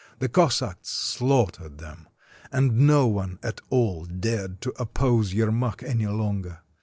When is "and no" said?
2.51-3.05